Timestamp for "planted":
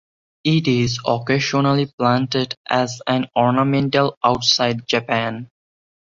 1.85-2.55